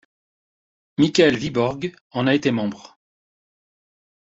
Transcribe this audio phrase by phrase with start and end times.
[0.97, 2.97] Mikael Viborg en a été membre.